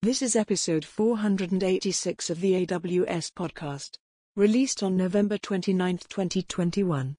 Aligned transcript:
This 0.00 0.22
is 0.22 0.36
episode 0.36 0.84
486 0.84 2.30
of 2.30 2.40
the 2.40 2.64
AWS 2.64 3.32
podcast, 3.32 3.96
released 4.36 4.80
on 4.84 4.96
November 4.96 5.38
29, 5.38 5.98
2021. 6.08 7.16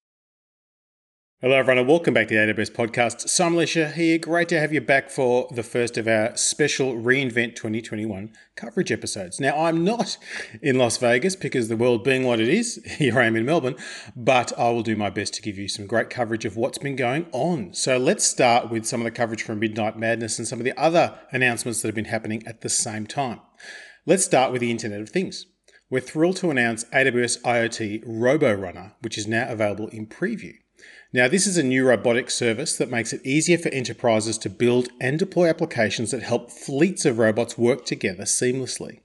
Hello, 1.42 1.56
everyone, 1.56 1.78
and 1.78 1.88
welcome 1.88 2.14
back 2.14 2.28
to 2.28 2.36
the 2.36 2.54
AWS 2.54 2.70
podcast. 2.70 3.30
Simon 3.30 3.60
Elisha 3.60 3.92
here. 3.92 4.18
Great 4.18 4.50
to 4.50 4.60
have 4.60 4.74
you 4.74 4.82
back 4.82 5.10
for 5.10 5.48
the 5.54 5.64
first 5.64 5.98
of 5.98 6.06
our 6.06 6.36
special 6.36 6.96
reInvent 6.96 7.56
2021 7.56 8.34
coverage 8.58 8.92
episodes. 8.92 9.40
Now, 9.40 9.58
I'm 9.58 9.86
not 9.86 10.18
in 10.62 10.78
Las 10.78 10.98
Vegas 10.98 11.38
because 11.38 11.70
the 11.70 11.78
world 11.78 12.04
being 12.04 12.26
what 12.26 12.42
it 12.42 12.50
is, 12.50 12.84
here 12.98 13.18
I 13.18 13.24
am 13.24 13.38
in 13.38 13.46
Melbourne, 13.46 13.78
but 14.18 14.52
I 14.60 14.70
will 14.72 14.84
do 14.84 14.98
my 14.98 15.10
best 15.10 15.34
to 15.36 15.42
give 15.42 15.58
you 15.58 15.70
some 15.70 15.88
great 15.88 16.10
coverage 16.10 16.44
of 16.44 16.58
what's 16.58 16.78
been 16.78 16.98
going 16.98 17.26
on. 17.32 17.74
So, 17.74 17.98
let's 17.98 18.26
start 18.26 18.70
with 18.70 18.86
some 18.86 19.00
of 19.00 19.06
the 19.06 19.12
coverage 19.12 19.44
from 19.44 19.60
Midnight 19.60 19.98
Madness 19.98 20.40
and 20.40 20.48
some 20.48 20.60
of 20.60 20.66
the 20.66 20.78
other 20.78 21.18
announcements 21.32 21.82
that 21.82 21.88
have 21.88 21.96
been 21.96 22.04
happening 22.04 22.46
at 22.46 22.60
the 22.60 22.70
same 22.70 23.08
time. 23.08 23.40
Let's 24.06 24.26
start 24.26 24.52
with 24.52 24.60
the 24.60 24.72
Internet 24.72 25.00
of 25.00 25.08
Things. 25.08 25.46
We're 25.90 26.02
thrilled 26.02 26.36
to 26.38 26.52
announce 26.52 26.84
AWS 26.94 27.44
IoT 27.44 28.06
RoboRunner, 28.06 28.96
which 29.00 29.18
is 29.18 29.26
now 29.26 29.48
available 29.48 29.88
in 29.88 30.06
preview. 30.06 30.56
Now, 31.12 31.28
this 31.28 31.48
is 31.48 31.58
a 31.58 31.64
new 31.64 31.88
robotic 31.88 32.30
service 32.30 32.78
that 32.78 32.92
makes 32.92 33.14
it 33.14 33.26
easier 33.26 33.58
for 33.58 33.70
enterprises 33.70 34.38
to 34.40 34.50
build 34.50 34.90
and 35.02 35.18
deploy 35.18 35.50
applications 35.50 36.12
that 36.12 36.22
help 36.22 36.52
fleets 36.52 37.04
of 37.04 37.18
robots 37.18 37.58
work 37.58 37.84
together 37.84 38.26
seamlessly. 38.26 39.00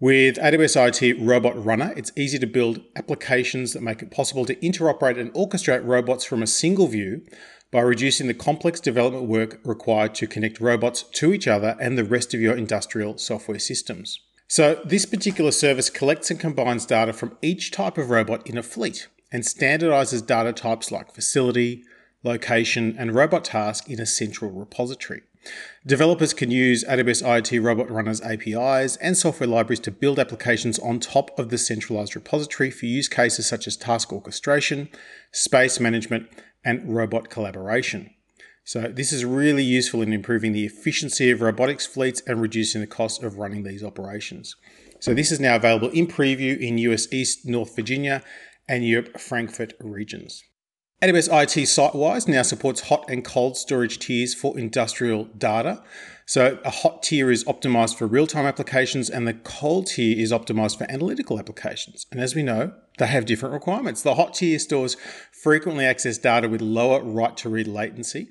With 0.00 0.36
AWS 0.36 0.76
IoT 0.76 1.20
RoboRunner, 1.20 1.94
it's 1.94 2.12
easy 2.16 2.38
to 2.38 2.46
build 2.46 2.80
applications 2.96 3.74
that 3.74 3.82
make 3.82 4.00
it 4.00 4.10
possible 4.10 4.46
to 4.46 4.54
interoperate 4.56 5.20
and 5.20 5.30
orchestrate 5.34 5.84
robots 5.84 6.24
from 6.24 6.42
a 6.42 6.46
single 6.46 6.86
view 6.86 7.20
by 7.70 7.82
reducing 7.82 8.28
the 8.28 8.34
complex 8.34 8.80
development 8.80 9.26
work 9.26 9.60
required 9.62 10.14
to 10.14 10.26
connect 10.26 10.58
robots 10.58 11.02
to 11.02 11.34
each 11.34 11.46
other 11.46 11.76
and 11.78 11.98
the 11.98 12.04
rest 12.04 12.32
of 12.32 12.40
your 12.40 12.56
industrial 12.56 13.18
software 13.18 13.58
systems. 13.58 14.20
So, 14.48 14.80
this 14.86 15.04
particular 15.04 15.50
service 15.50 15.90
collects 15.90 16.30
and 16.30 16.40
combines 16.40 16.86
data 16.86 17.12
from 17.12 17.36
each 17.42 17.72
type 17.72 17.98
of 17.98 18.08
robot 18.08 18.46
in 18.46 18.56
a 18.56 18.62
fleet 18.62 19.08
and 19.32 19.42
standardizes 19.42 20.26
data 20.26 20.52
types 20.52 20.90
like 20.90 21.14
facility, 21.14 21.84
location, 22.22 22.94
and 22.98 23.14
robot 23.14 23.44
task 23.44 23.88
in 23.88 24.00
a 24.00 24.06
central 24.06 24.50
repository. 24.50 25.22
Developers 25.86 26.34
can 26.34 26.50
use 26.50 26.84
AWS 26.84 27.22
IoT 27.22 27.60
RoboRunner's 27.60 28.20
APIs 28.20 28.96
and 28.96 29.16
software 29.16 29.46
libraries 29.46 29.80
to 29.80 29.92
build 29.92 30.18
applications 30.18 30.78
on 30.80 30.98
top 30.98 31.36
of 31.38 31.50
the 31.50 31.58
centralized 31.58 32.16
repository 32.16 32.70
for 32.70 32.86
use 32.86 33.08
cases 33.08 33.46
such 33.46 33.66
as 33.66 33.76
task 33.76 34.12
orchestration, 34.12 34.88
space 35.30 35.78
management, 35.78 36.28
and 36.64 36.92
robot 36.92 37.30
collaboration. 37.30 38.10
So, 38.64 38.88
this 38.88 39.12
is 39.12 39.24
really 39.24 39.62
useful 39.62 40.02
in 40.02 40.12
improving 40.12 40.52
the 40.52 40.66
efficiency 40.66 41.30
of 41.30 41.40
robotics 41.40 41.86
fleets 41.86 42.20
and 42.26 42.40
reducing 42.40 42.80
the 42.80 42.88
cost 42.88 43.22
of 43.22 43.38
running 43.38 43.62
these 43.62 43.84
operations. 43.84 44.56
So, 44.98 45.14
this 45.14 45.30
is 45.30 45.38
now 45.38 45.54
available 45.54 45.90
in 45.90 46.08
preview 46.08 46.58
in 46.58 46.78
US 46.78 47.12
East 47.12 47.46
North 47.46 47.76
Virginia 47.76 48.24
and 48.68 48.86
Europe 48.86 49.18
Frankfurt 49.20 49.74
regions. 49.80 50.42
AWS 51.02 51.28
IoT 51.28 51.64
SiteWise 51.64 52.26
now 52.26 52.40
supports 52.40 52.88
hot 52.88 53.04
and 53.10 53.22
cold 53.22 53.58
storage 53.58 53.98
tiers 53.98 54.32
for 54.32 54.58
industrial 54.58 55.24
data. 55.24 55.82
So, 56.24 56.58
a 56.64 56.70
hot 56.70 57.02
tier 57.02 57.30
is 57.30 57.44
optimized 57.44 57.96
for 57.96 58.06
real 58.06 58.26
time 58.26 58.46
applications, 58.46 59.10
and 59.10 59.28
the 59.28 59.34
cold 59.34 59.88
tier 59.88 60.18
is 60.18 60.32
optimized 60.32 60.78
for 60.78 60.90
analytical 60.90 61.38
applications. 61.38 62.06
And 62.10 62.18
as 62.18 62.34
we 62.34 62.42
know, 62.42 62.72
they 62.96 63.06
have 63.08 63.26
different 63.26 63.52
requirements. 63.52 64.00
The 64.02 64.14
hot 64.14 64.34
tier 64.34 64.58
stores 64.58 64.96
frequently 65.30 65.84
accessed 65.84 66.22
data 66.22 66.48
with 66.48 66.62
lower 66.62 67.04
write 67.04 67.36
to 67.38 67.50
read 67.50 67.68
latency. 67.68 68.30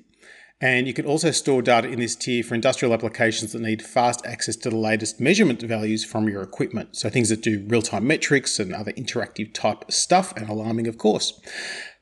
And 0.58 0.86
you 0.86 0.94
can 0.94 1.04
also 1.04 1.32
store 1.32 1.60
data 1.60 1.86
in 1.86 2.00
this 2.00 2.16
tier 2.16 2.42
for 2.42 2.54
industrial 2.54 2.94
applications 2.94 3.52
that 3.52 3.60
need 3.60 3.82
fast 3.82 4.24
access 4.24 4.56
to 4.56 4.70
the 4.70 4.76
latest 4.76 5.20
measurement 5.20 5.60
values 5.60 6.02
from 6.02 6.30
your 6.30 6.40
equipment. 6.40 6.96
So 6.96 7.10
things 7.10 7.28
that 7.28 7.42
do 7.42 7.66
real 7.68 7.82
time 7.82 8.06
metrics 8.06 8.58
and 8.58 8.74
other 8.74 8.92
interactive 8.92 9.52
type 9.52 9.92
stuff 9.92 10.34
and 10.34 10.48
alarming, 10.48 10.86
of 10.86 10.96
course. 10.96 11.38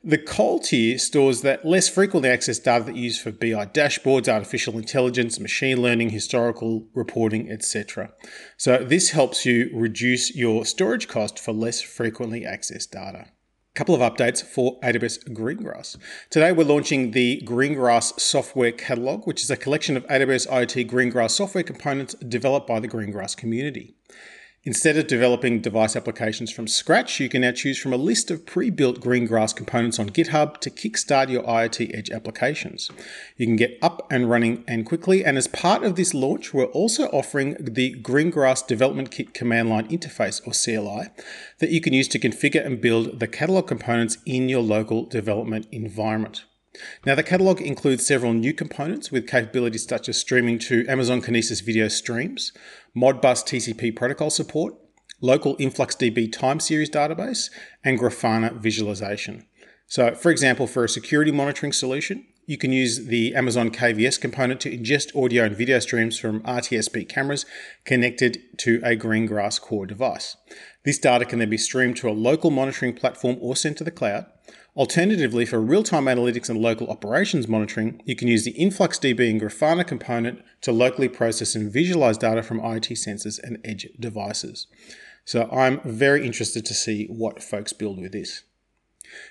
The 0.05 0.17
cold 0.17 0.65
tier 0.65 0.97
stores 0.99 1.41
that 1.41 1.65
less 1.65 1.89
frequently 1.89 2.29
accessed 2.29 2.63
data 2.63 2.85
that 2.85 2.95
used 2.95 3.19
for 3.19 3.31
BI 3.31 3.65
dashboards, 3.65 4.29
artificial 4.29 4.77
intelligence, 4.77 5.37
machine 5.37 5.81
learning, 5.81 6.11
historical 6.11 6.87
reporting, 6.93 7.51
etc. 7.51 8.13
So 8.55 8.77
this 8.77 9.09
helps 9.09 9.45
you 9.45 9.69
reduce 9.73 10.33
your 10.33 10.63
storage 10.63 11.09
cost 11.09 11.39
for 11.39 11.51
less 11.51 11.81
frequently 11.81 12.41
accessed 12.41 12.91
data 12.91 13.25
couple 13.75 13.93
of 13.93 13.99
updates 13.99 14.41
for 14.41 14.79
AWS 14.79 15.33
Greengrass. 15.33 15.97
Today 16.29 16.53
we're 16.53 16.63
launching 16.63 17.11
the 17.11 17.41
Greengrass 17.45 18.17
Software 18.17 18.71
Catalog, 18.71 19.27
which 19.27 19.43
is 19.43 19.51
a 19.51 19.57
collection 19.57 19.97
of 19.97 20.07
AWS 20.07 20.47
IoT 20.47 20.89
Greengrass 20.89 21.31
software 21.31 21.63
components 21.63 22.13
developed 22.15 22.67
by 22.67 22.79
the 22.79 22.87
Greengrass 22.87 23.35
community. 23.35 23.93
Instead 24.67 24.97
of 24.97 25.05
developing 25.05 25.61
device 25.61 25.95
applications 25.95 26.51
from 26.51 26.67
scratch, 26.67 27.19
you 27.19 27.29
can 27.29 27.41
now 27.41 27.51
choose 27.51 27.77
from 27.77 27.93
a 27.93 27.97
list 27.97 28.31
of 28.31 28.47
pre-built 28.47 28.99
Greengrass 28.99 29.55
components 29.55 29.99
on 29.99 30.09
GitHub 30.09 30.59
to 30.59 30.71
kickstart 30.71 31.29
your 31.29 31.43
IoT 31.43 31.95
Edge 31.95 32.09
applications. 32.09 32.89
You 33.37 33.45
can 33.45 33.57
get 33.57 33.77
up 33.83 34.07
and 34.09 34.27
running 34.27 34.63
and 34.67 34.83
quickly, 34.83 35.23
and 35.23 35.37
as 35.37 35.47
part 35.47 35.83
of 35.83 35.95
this 35.95 36.15
launch, 36.15 36.51
we're 36.51 36.65
also 36.65 37.03
offering 37.09 37.55
the 37.59 37.93
Greengrass 38.01 38.65
Development 38.65 39.11
Kit 39.11 39.35
command 39.35 39.69
line 39.69 39.87
interface, 39.87 40.41
or 40.47 40.51
CLI, 40.51 41.11
that 41.59 41.69
you 41.69 41.79
can 41.79 41.93
use 41.93 42.07
to 42.07 42.17
configure 42.17 42.65
and 42.65 42.81
build 42.81 43.19
the 43.19 43.27
catalog 43.27 43.67
components 43.67 44.17
in 44.25 44.49
your 44.49 44.63
local 44.63 45.05
development 45.05 45.67
environment. 45.71 46.43
Now, 47.05 47.15
the 47.15 47.23
catalog 47.23 47.61
includes 47.61 48.05
several 48.05 48.33
new 48.33 48.53
components 48.53 49.11
with 49.11 49.27
capabilities 49.27 49.87
such 49.87 50.09
as 50.09 50.17
streaming 50.17 50.59
to 50.59 50.85
Amazon 50.87 51.21
Kinesis 51.21 51.63
video 51.63 51.87
streams, 51.87 52.51
Modbus 52.95 53.43
TCP 53.43 53.95
protocol 53.95 54.29
support, 54.29 54.75
local 55.21 55.55
InfluxDB 55.57 56.31
time 56.31 56.59
series 56.59 56.89
database, 56.89 57.49
and 57.83 57.99
Grafana 57.99 58.53
visualization. 58.57 59.45
So, 59.87 60.15
for 60.15 60.31
example, 60.31 60.67
for 60.67 60.83
a 60.83 60.89
security 60.89 61.31
monitoring 61.31 61.71
solution, 61.71 62.25
you 62.45 62.57
can 62.57 62.71
use 62.71 63.05
the 63.05 63.33
Amazon 63.35 63.71
KVS 63.71 64.19
component 64.19 64.59
to 64.61 64.77
ingest 64.77 65.15
audio 65.15 65.43
and 65.43 65.55
video 65.55 65.79
streams 65.79 66.19
from 66.19 66.41
RTSP 66.41 67.07
cameras 67.09 67.45
connected 67.85 68.41
to 68.59 68.79
a 68.83 68.95
Greengrass 68.95 69.59
core 69.59 69.85
device. 69.85 70.37
This 70.83 70.99
data 70.99 71.25
can 71.25 71.39
then 71.39 71.49
be 71.49 71.57
streamed 71.57 71.97
to 71.97 72.09
a 72.09 72.11
local 72.11 72.51
monitoring 72.51 72.93
platform 72.93 73.37
or 73.41 73.55
sent 73.55 73.77
to 73.79 73.83
the 73.83 73.91
cloud. 73.91 74.27
Alternatively, 74.75 75.45
for 75.45 75.61
real 75.61 75.83
time 75.83 76.05
analytics 76.05 76.49
and 76.49 76.59
local 76.59 76.89
operations 76.89 77.47
monitoring, 77.47 78.01
you 78.05 78.15
can 78.15 78.27
use 78.27 78.43
the 78.43 78.53
InfluxDB 78.53 79.29
and 79.29 79.41
Grafana 79.41 79.87
component 79.87 80.43
to 80.61 80.71
locally 80.71 81.07
process 81.07 81.55
and 81.55 81.71
visualize 81.71 82.17
data 82.17 82.43
from 82.43 82.59
IoT 82.59 82.93
sensors 82.93 83.39
and 83.41 83.57
edge 83.63 83.87
devices. 83.99 84.67
So 85.23 85.49
I'm 85.51 85.79
very 85.85 86.25
interested 86.25 86.65
to 86.65 86.73
see 86.73 87.07
what 87.07 87.41
folks 87.41 87.73
build 87.73 87.99
with 87.99 88.11
this. 88.11 88.43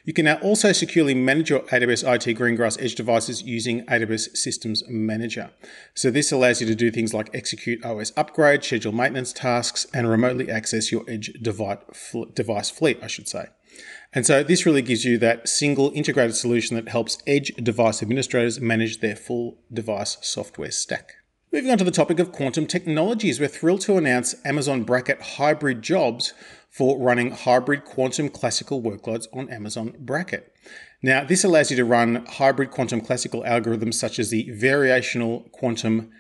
You 0.04 0.12
can 0.12 0.24
now 0.24 0.36
also 0.36 0.72
securely 0.72 1.14
manage 1.14 1.50
your 1.50 1.60
AWS 1.60 2.04
IoT 2.04 2.36
Greengrass 2.36 2.82
edge 2.82 2.94
devices 2.94 3.42
using 3.42 3.84
AWS 3.86 4.36
Systems 4.36 4.82
Manager. 4.88 5.50
So 5.94 6.10
this 6.10 6.32
allows 6.32 6.60
you 6.60 6.66
to 6.66 6.74
do 6.74 6.90
things 6.90 7.14
like 7.14 7.30
execute 7.34 7.84
OS 7.84 8.10
upgrades, 8.12 8.64
schedule 8.64 8.92
maintenance 8.92 9.32
tasks, 9.32 9.86
and 9.94 10.08
remotely 10.08 10.50
access 10.50 10.92
your 10.92 11.04
edge 11.08 11.32
device 11.42 12.70
fleet, 12.70 12.98
I 13.02 13.06
should 13.06 13.28
say. 13.28 13.46
And 14.12 14.24
so 14.24 14.44
this 14.44 14.64
really 14.64 14.82
gives 14.82 15.04
you 15.04 15.18
that 15.18 15.48
single 15.48 15.90
integrated 15.94 16.36
solution 16.36 16.76
that 16.76 16.88
helps 16.88 17.18
edge 17.26 17.52
device 17.56 18.02
administrators 18.02 18.60
manage 18.60 19.00
their 19.00 19.16
full 19.16 19.58
device 19.72 20.16
software 20.22 20.70
stack. 20.70 21.14
Moving 21.52 21.70
on 21.70 21.78
to 21.78 21.84
the 21.84 21.90
topic 21.90 22.18
of 22.18 22.32
quantum 22.32 22.66
technologies, 22.66 23.38
we're 23.38 23.48
thrilled 23.48 23.80
to 23.82 23.96
announce 23.96 24.34
Amazon 24.44 24.84
Braket 24.84 25.20
hybrid 25.20 25.82
jobs 25.82 26.34
for 26.74 26.98
running 26.98 27.30
hybrid 27.30 27.84
quantum 27.84 28.28
classical 28.28 28.82
workloads 28.82 29.26
on 29.32 29.48
Amazon 29.48 29.92
Braket. 30.04 30.42
Now, 31.04 31.22
this 31.22 31.44
allows 31.44 31.70
you 31.70 31.76
to 31.76 31.84
run 31.84 32.26
hybrid 32.26 32.72
quantum 32.72 33.00
classical 33.00 33.44
algorithms 33.44 33.94
such 33.94 34.18
as 34.18 34.30
the 34.30 34.48
variational 34.48 35.48
quantum 35.52 36.10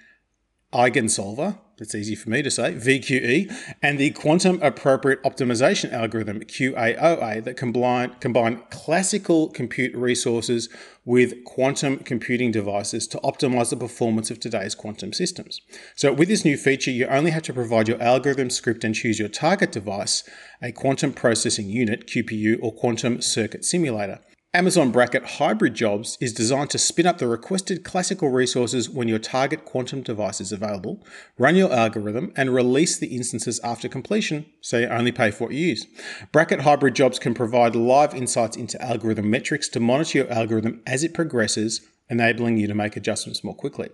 eigensolver, 0.72 1.58
that's 1.78 1.94
easy 1.94 2.14
for 2.14 2.30
me 2.30 2.42
to 2.42 2.50
say, 2.50 2.74
VQE, 2.74 3.52
and 3.82 3.98
the 3.98 4.10
quantum 4.10 4.60
approximate 4.62 5.22
optimization 5.22 5.92
algorithm, 5.92 6.40
QAOA, 6.40 7.42
that 7.44 7.56
combine, 7.56 8.14
combine 8.20 8.62
classical 8.70 9.48
compute 9.48 9.94
resources 9.94 10.68
with 11.04 11.44
quantum 11.44 11.98
computing 11.98 12.50
devices 12.50 13.06
to 13.08 13.18
optimize 13.18 13.70
the 13.70 13.76
performance 13.76 14.30
of 14.30 14.38
today's 14.40 14.74
quantum 14.74 15.12
systems. 15.12 15.60
So, 15.96 16.12
with 16.12 16.28
this 16.28 16.44
new 16.44 16.56
feature, 16.56 16.90
you 16.90 17.06
only 17.06 17.32
have 17.32 17.42
to 17.44 17.52
provide 17.52 17.88
your 17.88 18.00
algorithm 18.00 18.50
script 18.50 18.84
and 18.84 18.94
choose 18.94 19.18
your 19.18 19.28
target 19.28 19.72
device, 19.72 20.22
a 20.62 20.72
quantum 20.72 21.12
processing 21.12 21.68
unit, 21.68 22.06
QPU, 22.06 22.58
or 22.62 22.72
quantum 22.72 23.20
circuit 23.20 23.64
simulator. 23.64 24.20
Amazon 24.56 24.92
Braket 24.92 25.24
Hybrid 25.24 25.74
Jobs 25.74 26.16
is 26.20 26.32
designed 26.32 26.70
to 26.70 26.78
spin 26.78 27.06
up 27.06 27.18
the 27.18 27.26
requested 27.26 27.82
classical 27.82 28.28
resources 28.28 28.88
when 28.88 29.08
your 29.08 29.18
target 29.18 29.64
quantum 29.64 30.00
device 30.00 30.40
is 30.40 30.52
available, 30.52 31.04
run 31.36 31.56
your 31.56 31.72
algorithm, 31.72 32.32
and 32.36 32.54
release 32.54 32.96
the 32.96 33.08
instances 33.08 33.58
after 33.64 33.88
completion 33.88 34.46
so 34.60 34.78
you 34.78 34.86
only 34.86 35.10
pay 35.10 35.32
for 35.32 35.48
what 35.48 35.54
you 35.54 35.66
use. 35.66 35.88
Braket 36.32 36.60
Hybrid 36.60 36.94
Jobs 36.94 37.18
can 37.18 37.34
provide 37.34 37.74
live 37.74 38.14
insights 38.14 38.56
into 38.56 38.80
algorithm 38.80 39.28
metrics 39.28 39.68
to 39.70 39.80
monitor 39.80 40.18
your 40.18 40.30
algorithm 40.30 40.82
as 40.86 41.02
it 41.02 41.14
progresses 41.14 41.80
enabling 42.10 42.58
you 42.58 42.66
to 42.66 42.74
make 42.74 42.96
adjustments 42.96 43.42
more 43.42 43.54
quickly. 43.54 43.90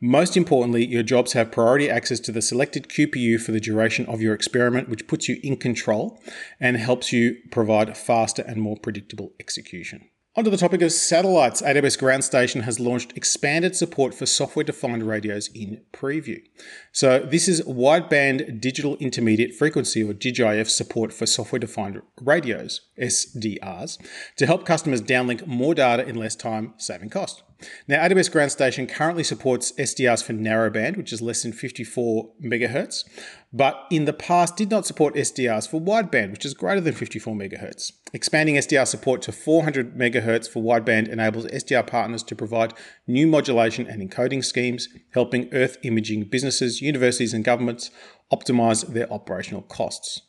Most 0.00 0.36
importantly, 0.36 0.84
your 0.84 1.02
jobs 1.02 1.32
have 1.32 1.52
priority 1.52 1.88
access 1.88 2.20
to 2.20 2.32
the 2.32 2.42
selected 2.42 2.88
QPU 2.88 3.40
for 3.40 3.52
the 3.52 3.60
duration 3.60 4.06
of 4.06 4.20
your 4.20 4.34
experiment, 4.34 4.88
which 4.88 5.06
puts 5.06 5.28
you 5.28 5.38
in 5.42 5.56
control 5.56 6.20
and 6.60 6.76
helps 6.76 7.12
you 7.12 7.36
provide 7.50 7.96
faster 7.96 8.42
and 8.42 8.60
more 8.60 8.76
predictable 8.76 9.32
execution. 9.40 10.08
Onto 10.36 10.50
the 10.50 10.56
topic 10.56 10.82
of 10.82 10.90
satellites, 10.90 11.62
AWS 11.62 11.96
Ground 11.96 12.24
Station 12.24 12.62
has 12.62 12.80
launched 12.80 13.16
expanded 13.16 13.76
support 13.76 14.12
for 14.12 14.26
software 14.26 14.64
defined 14.64 15.04
radios 15.04 15.48
in 15.54 15.82
preview. 15.92 16.42
So, 16.90 17.20
this 17.20 17.46
is 17.46 17.62
wideband 17.62 18.60
digital 18.60 18.96
intermediate 18.96 19.54
frequency 19.54 20.02
or 20.02 20.12
DIGIF 20.12 20.68
support 20.68 21.12
for 21.12 21.24
software 21.26 21.60
defined 21.60 22.02
radios, 22.20 22.80
SDRs, 23.00 24.04
to 24.34 24.46
help 24.46 24.66
customers 24.66 25.00
downlink 25.00 25.46
more 25.46 25.72
data 25.72 26.04
in 26.04 26.16
less 26.16 26.34
time, 26.34 26.74
saving 26.78 27.10
cost. 27.10 27.44
Now, 27.88 28.06
AWS 28.06 28.30
Ground 28.30 28.52
Station 28.52 28.86
currently 28.86 29.24
supports 29.24 29.72
SDRs 29.72 30.22
for 30.22 30.32
narrowband, 30.32 30.96
which 30.96 31.12
is 31.12 31.22
less 31.22 31.42
than 31.42 31.52
54 31.52 32.30
megahertz, 32.42 33.04
but 33.52 33.86
in 33.90 34.04
the 34.04 34.12
past 34.12 34.56
did 34.56 34.70
not 34.70 34.86
support 34.86 35.14
SDRs 35.14 35.68
for 35.68 35.80
wideband, 35.80 36.32
which 36.32 36.44
is 36.44 36.54
greater 36.54 36.80
than 36.80 36.94
54 36.94 37.34
megahertz. 37.34 37.92
Expanding 38.12 38.56
SDR 38.56 38.86
support 38.86 39.22
to 39.22 39.32
400 39.32 39.96
megahertz 39.96 40.48
for 40.48 40.62
wideband 40.62 41.08
enables 41.08 41.46
SDR 41.46 41.86
partners 41.86 42.22
to 42.24 42.36
provide 42.36 42.74
new 43.06 43.26
modulation 43.26 43.86
and 43.86 44.02
encoding 44.02 44.44
schemes, 44.44 44.88
helping 45.12 45.52
Earth 45.52 45.78
imaging 45.82 46.24
businesses, 46.24 46.80
universities, 46.80 47.34
and 47.34 47.44
governments 47.44 47.90
optimize 48.32 48.86
their 48.92 49.12
operational 49.12 49.62
costs. 49.62 50.22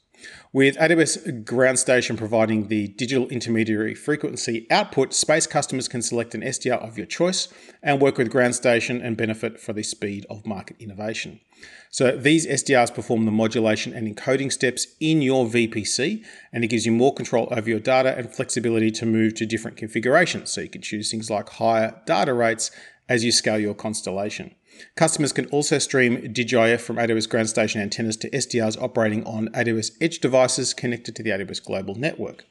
With 0.53 0.77
AWS 0.77 1.43
Ground 1.43 1.79
Station 1.79 2.15
providing 2.15 2.67
the 2.67 2.87
digital 2.87 3.27
intermediary 3.27 3.93
frequency 3.93 4.67
output, 4.71 5.13
space 5.13 5.47
customers 5.47 5.87
can 5.87 6.01
select 6.01 6.33
an 6.33 6.41
SDR 6.41 6.81
of 6.81 6.97
your 6.97 7.07
choice 7.07 7.49
and 7.83 8.01
work 8.01 8.17
with 8.17 8.31
Ground 8.31 8.55
Station 8.55 9.01
and 9.01 9.17
benefit 9.17 9.59
from 9.59 9.75
the 9.75 9.83
speed 9.83 10.25
of 10.29 10.45
market 10.45 10.77
innovation. 10.79 11.41
So 11.89 12.15
these 12.15 12.47
SDRs 12.47 12.93
perform 12.93 13.25
the 13.25 13.31
modulation 13.31 13.93
and 13.93 14.13
encoding 14.13 14.51
steps 14.51 14.87
in 14.99 15.21
your 15.21 15.45
VPC, 15.45 16.23
and 16.53 16.63
it 16.63 16.67
gives 16.67 16.85
you 16.85 16.91
more 16.91 17.13
control 17.13 17.47
over 17.51 17.69
your 17.69 17.79
data 17.79 18.17
and 18.17 18.33
flexibility 18.33 18.91
to 18.91 19.05
move 19.05 19.35
to 19.35 19.45
different 19.45 19.77
configurations. 19.77 20.51
So 20.51 20.61
you 20.61 20.69
can 20.69 20.81
choose 20.81 21.11
things 21.11 21.29
like 21.29 21.49
higher 21.49 22.01
data 22.05 22.33
rates 22.33 22.71
as 23.07 23.23
you 23.23 23.31
scale 23.31 23.59
your 23.59 23.75
constellation. 23.75 24.55
Customers 24.95 25.33
can 25.33 25.45
also 25.47 25.77
stream 25.77 26.33
DIGIF 26.33 26.81
from 26.81 26.97
AWS 26.97 27.29
ground 27.29 27.49
station 27.49 27.81
antennas 27.81 28.17
to 28.17 28.29
SDRs 28.29 28.81
operating 28.81 29.25
on 29.25 29.49
AWS 29.49 29.91
Edge 30.01 30.19
devices 30.19 30.73
connected 30.73 31.15
to 31.15 31.23
the 31.23 31.31
AWS 31.31 31.63
Global 31.63 31.95
Network. 31.95 32.45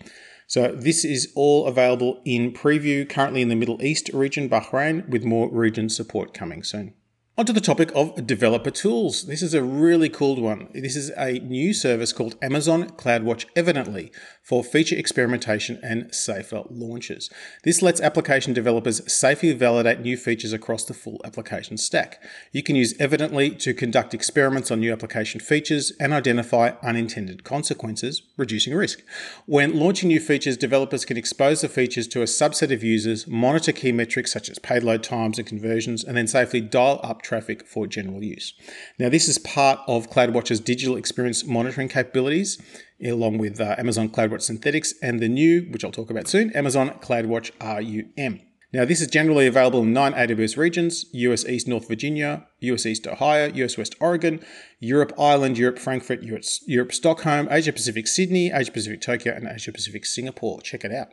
So 0.47 0.69
this 0.69 1.05
is 1.05 1.33
all 1.35 1.67
available 1.67 2.21
in 2.25 2.53
preview 2.53 3.09
currently 3.09 3.43
in 3.43 3.49
the 3.49 3.57
Middle 3.57 3.83
East 3.83 4.11
region, 4.13 4.49
Bahrain, 4.49 5.09
with 5.09 5.25
more 5.25 5.51
region 5.51 5.89
support 5.89 6.35
coming 6.35 6.63
soon. 6.63 6.95
Onto 7.37 7.53
the 7.53 7.61
topic 7.61 7.91
of 7.97 8.29
developer 8.29 8.71
tools. 8.71 9.25
This 9.25 9.43
is 9.43 9.55
a 9.55 9.63
really 9.65 10.09
cool 10.09 10.41
one. 10.41 10.69
This 10.73 10.95
is 10.95 11.11
a 11.17 11.41
new 11.41 11.75
service 11.75 12.13
called 12.13 12.37
Amazon 12.41 12.91
CloudWatch 12.91 13.47
Evidently 13.57 14.13
for 14.41 14.63
feature 14.63 14.95
experimentation 14.95 15.81
and 15.83 16.15
safer 16.15 16.63
launches. 16.71 17.31
This 17.65 17.83
lets 17.83 18.01
application 18.01 18.53
developers 18.53 19.13
safely 19.13 19.53
validate 19.53 19.99
new 19.99 20.17
features 20.17 20.53
across 20.53 20.85
the 20.85 20.95
full 20.95 21.21
application 21.25 21.77
stack. 21.77 22.23
You 22.53 22.63
can 22.63 22.77
use 22.77 22.95
Evidently 23.01 23.51
to 23.51 23.75
conduct 23.75 24.15
experiments 24.15 24.71
on 24.71 24.79
new 24.79 24.93
application 24.93 25.41
features 25.41 25.93
and 25.99 26.13
identify 26.13 26.75
unintended 26.85 27.43
consequences, 27.43 28.23
reducing 28.37 28.77
risk. 28.77 29.01
When 29.47 29.77
launching 29.77 30.07
new 30.07 30.21
features, 30.21 30.57
developers 30.57 31.05
can 31.05 31.17
expose 31.17 31.63
the 31.63 31.69
features 31.69 32.07
to 32.09 32.21
a 32.21 32.27
subset 32.27 32.73
of 32.73 32.85
users, 32.85 33.27
monitor 33.27 33.73
key 33.73 33.91
metrics 33.91 34.33
such 34.33 34.49
as 34.49 34.61
payload 34.61 35.03
times 35.03 35.39
and 35.39 35.49
conversions, 35.49 36.05
and 36.05 36.17
then 36.17 36.29
safely 36.29 36.61
dial 36.61 37.01
up 37.03 37.23
traffic 37.25 37.67
for 37.67 37.87
general 37.87 38.23
use. 38.23 38.55
Now, 38.99 39.09
this 39.09 39.27
is 39.27 39.39
part 39.39 39.81
of 39.89 40.11
CloudWatch's 40.11 40.61
digital 40.61 40.97
experience 40.97 41.45
monitoring 41.45 41.89
capabilities, 41.89 42.61
along 43.05 43.39
with 43.39 43.61
uh, 43.61 43.75
Amazon 43.79 44.09
CloudWatch 44.09 44.43
Synthetics 44.43 44.95
and 45.03 45.19
the 45.19 45.29
new, 45.29 45.63
which 45.71 45.85
I'll 45.85 45.91
talk 45.91 46.11
about 46.11 46.29
soon, 46.29 46.53
Amazon 46.53 46.91
CloudWatch 47.01 47.51
RUM. 47.61 48.41
Now, 48.75 48.85
this 48.85 49.01
is 49.01 49.07
generally 49.07 49.47
available 49.47 49.83
in 49.83 49.93
nine 49.93 50.15
AWS 50.15 50.57
regions 50.57 51.07
US 51.13 51.45
East 51.45 51.69
North 51.69 51.87
Virginia, 51.87 52.49
US 52.59 52.85
East 52.85 53.07
Ohio, 53.07 53.53
US 53.55 53.79
West 53.79 53.95
Oregon, 54.01 54.45
Europe 54.81 55.13
Ireland, 55.17 55.57
Europe 55.57 55.79
Frankfurt, 55.79 56.25
Europe, 56.25 56.43
Europe 56.67 56.93
Stockholm, 56.93 57.47
Asia 57.53 57.73
Pacific 57.73 58.09
Sydney, 58.09 58.51
Asia 58.53 58.73
Pacific 58.73 59.01
Tokyo, 59.01 59.33
and 59.33 59.47
Asia 59.47 59.71
Pacific 59.71 60.05
Singapore. 60.05 60.61
Check 60.61 60.85
it 60.85 60.93
out. 60.93 61.09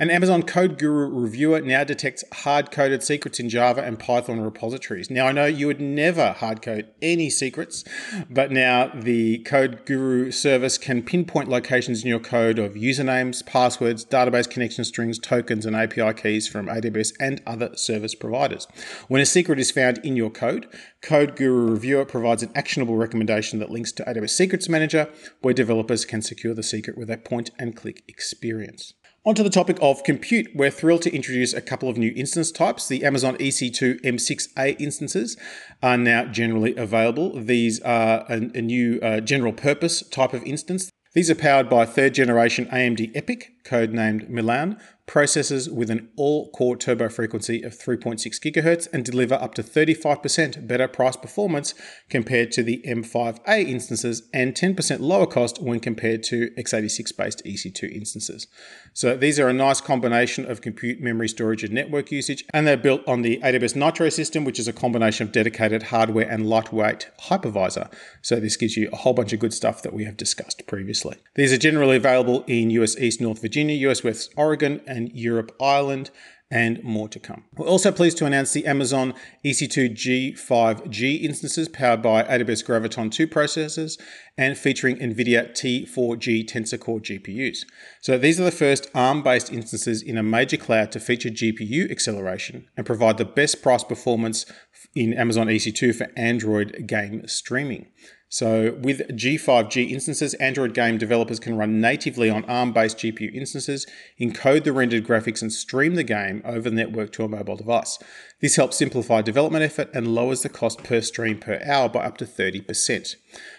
An 0.00 0.10
Amazon 0.10 0.44
Code 0.44 0.78
Guru 0.78 1.08
reviewer 1.08 1.60
now 1.60 1.82
detects 1.82 2.22
hard 2.32 2.70
coded 2.70 3.02
secrets 3.02 3.40
in 3.40 3.48
Java 3.48 3.82
and 3.82 3.98
Python 3.98 4.40
repositories. 4.40 5.10
Now, 5.10 5.26
I 5.26 5.32
know 5.32 5.46
you 5.46 5.66
would 5.66 5.80
never 5.80 6.34
hard 6.34 6.62
code 6.62 6.86
any 7.02 7.28
secrets, 7.30 7.82
but 8.30 8.52
now 8.52 8.92
the 8.94 9.38
Code 9.38 9.84
Guru 9.86 10.30
service 10.30 10.78
can 10.78 11.02
pinpoint 11.02 11.48
locations 11.48 12.04
in 12.04 12.08
your 12.08 12.20
code 12.20 12.60
of 12.60 12.74
usernames, 12.74 13.44
passwords, 13.44 14.04
database 14.04 14.48
connection 14.48 14.84
strings, 14.84 15.18
tokens, 15.18 15.66
and 15.66 15.74
API 15.74 16.14
keys 16.14 16.46
from 16.46 16.68
AWS 16.68 17.14
and 17.18 17.42
other 17.44 17.74
service 17.74 18.14
providers. 18.14 18.68
When 19.08 19.20
a 19.20 19.26
secret 19.26 19.58
is 19.58 19.72
found 19.72 19.98
in 20.04 20.14
your 20.14 20.30
code, 20.30 20.68
Code 21.02 21.34
Guru 21.34 21.72
Reviewer 21.72 22.04
provides 22.04 22.44
an 22.44 22.52
actionable 22.54 22.94
recommendation 22.94 23.58
that 23.58 23.70
links 23.70 23.90
to 23.90 24.04
AWS 24.04 24.30
Secrets 24.30 24.68
Manager, 24.68 25.08
where 25.40 25.54
developers 25.54 26.04
can 26.04 26.22
secure 26.22 26.54
the 26.54 26.62
secret 26.62 26.96
with 26.96 27.10
a 27.10 27.18
point 27.18 27.50
and 27.58 27.74
click 27.74 28.04
experience. 28.06 28.94
Onto 29.24 29.42
the 29.42 29.50
topic 29.50 29.78
of 29.82 30.04
compute, 30.04 30.48
we're 30.54 30.70
thrilled 30.70 31.02
to 31.02 31.14
introduce 31.14 31.52
a 31.52 31.60
couple 31.60 31.88
of 31.88 31.98
new 31.98 32.12
instance 32.14 32.52
types. 32.52 32.86
The 32.86 33.04
Amazon 33.04 33.36
EC2 33.36 34.00
M6A 34.02 34.80
instances 34.80 35.36
are 35.82 35.96
now 35.96 36.24
generally 36.24 36.74
available. 36.76 37.38
These 37.38 37.80
are 37.80 38.24
a, 38.28 38.50
a 38.54 38.62
new 38.62 39.00
uh, 39.00 39.20
general 39.20 39.52
purpose 39.52 40.02
type 40.08 40.32
of 40.32 40.44
instance. 40.44 40.90
These 41.14 41.30
are 41.30 41.34
powered 41.34 41.68
by 41.68 41.84
third 41.84 42.14
generation 42.14 42.66
AMD 42.66 43.12
EPYC, 43.14 43.48
codenamed 43.68 44.28
Milan, 44.28 44.78
processors 45.08 45.72
with 45.72 45.90
an 45.90 46.08
all 46.16 46.50
core 46.50 46.76
turbo 46.76 47.08
frequency 47.08 47.62
of 47.62 47.72
3.6 47.72 48.20
GHz 48.26 48.88
and 48.92 49.04
deliver 49.04 49.34
up 49.34 49.54
to 49.54 49.62
35% 49.62 50.66
better 50.66 50.86
price 50.86 51.16
performance 51.16 51.74
compared 52.10 52.52
to 52.52 52.62
the 52.62 52.82
M5A 52.86 53.66
instances 53.66 54.28
and 54.34 54.54
10% 54.54 55.00
lower 55.00 55.26
cost 55.26 55.62
when 55.62 55.80
compared 55.80 56.22
to 56.24 56.50
x86 56.58 57.16
based 57.16 57.42
EC2 57.44 57.90
instances. 57.90 58.46
So 58.92 59.16
these 59.16 59.40
are 59.40 59.48
a 59.48 59.52
nice 59.54 59.80
combination 59.80 60.48
of 60.48 60.60
compute, 60.60 61.00
memory, 61.00 61.28
storage, 61.28 61.64
and 61.64 61.72
network 61.72 62.12
usage, 62.12 62.44
and 62.52 62.66
they're 62.66 62.76
built 62.76 63.02
on 63.06 63.22
the 63.22 63.40
AWS 63.42 63.76
Nitro 63.76 64.10
system, 64.10 64.44
which 64.44 64.58
is 64.58 64.68
a 64.68 64.72
combination 64.72 65.26
of 65.26 65.32
dedicated 65.32 65.84
hardware 65.84 66.28
and 66.28 66.48
lightweight 66.48 67.08
hypervisor. 67.22 67.90
So 68.20 68.36
this 68.36 68.56
gives 68.56 68.76
you 68.76 68.90
a 68.92 68.96
whole 68.96 69.14
bunch 69.14 69.32
of 69.32 69.38
good 69.38 69.54
stuff 69.54 69.82
that 69.82 69.94
we 69.94 70.04
have 70.04 70.16
discussed 70.16 70.66
previously. 70.66 71.16
These 71.34 71.52
are 71.52 71.58
generally 71.58 71.96
available 71.96 72.44
in 72.46 72.70
US 72.70 72.98
East 72.98 73.20
North 73.20 73.40
Virginia, 73.40 73.57
US 73.66 74.04
West 74.04 74.32
Oregon, 74.36 74.80
and 74.86 75.10
Europe, 75.12 75.54
Ireland, 75.60 76.10
and 76.50 76.82
more 76.82 77.08
to 77.08 77.18
come. 77.18 77.44
We're 77.56 77.66
also 77.66 77.92
pleased 77.92 78.16
to 78.18 78.24
announce 78.24 78.52
the 78.52 78.66
Amazon 78.66 79.12
EC2 79.44 79.94
G5G 79.94 81.22
instances 81.22 81.68
powered 81.68 82.00
by 82.00 82.22
AWS 82.22 82.64
Graviton 82.64 83.12
2 83.12 83.26
processors 83.26 84.00
and 84.36 84.56
featuring 84.56 84.96
NVIDIA 84.96 85.50
T4G 85.50 86.48
Tensor 86.48 86.80
Core 86.80 87.00
GPUs. 87.00 87.58
So 88.00 88.16
these 88.16 88.40
are 88.40 88.44
the 88.44 88.50
first 88.50 88.88
ARM 88.94 89.22
based 89.22 89.52
instances 89.52 90.02
in 90.02 90.16
a 90.16 90.22
major 90.22 90.56
cloud 90.56 90.90
to 90.92 91.00
feature 91.00 91.28
GPU 91.28 91.90
acceleration 91.90 92.68
and 92.76 92.86
provide 92.86 93.18
the 93.18 93.26
best 93.26 93.62
price 93.62 93.84
performance 93.84 94.46
in 94.94 95.12
Amazon 95.12 95.48
EC2 95.48 95.94
for 95.94 96.08
Android 96.16 96.86
game 96.86 97.26
streaming. 97.28 97.88
So, 98.30 98.76
with 98.82 99.08
G5G 99.08 99.90
instances, 99.90 100.34
Android 100.34 100.74
game 100.74 100.98
developers 100.98 101.40
can 101.40 101.56
run 101.56 101.80
natively 101.80 102.28
on 102.28 102.44
ARM 102.44 102.74
based 102.74 102.98
GPU 102.98 103.34
instances, 103.34 103.86
encode 104.20 104.64
the 104.64 104.72
rendered 104.74 105.06
graphics, 105.06 105.40
and 105.40 105.50
stream 105.50 105.94
the 105.94 106.04
game 106.04 106.42
over 106.44 106.68
the 106.68 106.76
network 106.76 107.10
to 107.12 107.24
a 107.24 107.28
mobile 107.28 107.56
device. 107.56 107.98
This 108.42 108.56
helps 108.56 108.76
simplify 108.76 109.22
development 109.22 109.64
effort 109.64 109.88
and 109.94 110.14
lowers 110.14 110.42
the 110.42 110.50
cost 110.50 110.84
per 110.84 111.00
stream 111.00 111.38
per 111.38 111.58
hour 111.64 111.88
by 111.88 112.04
up 112.04 112.18
to 112.18 112.26
30%. 112.26 113.16